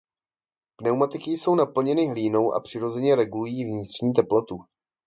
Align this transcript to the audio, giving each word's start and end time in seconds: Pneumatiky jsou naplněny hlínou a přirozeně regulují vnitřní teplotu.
Pneumatiky 0.77 1.31
jsou 1.31 1.55
naplněny 1.55 2.07
hlínou 2.07 2.53
a 2.53 2.59
přirozeně 2.59 3.15
regulují 3.15 3.65
vnitřní 3.65 4.13
teplotu. 4.13 4.59